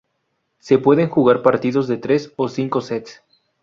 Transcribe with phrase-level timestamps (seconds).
[0.57, 3.21] Se pueden jugar partidos de tres o cinco sets.